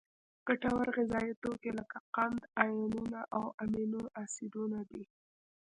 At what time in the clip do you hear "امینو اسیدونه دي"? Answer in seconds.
3.63-5.03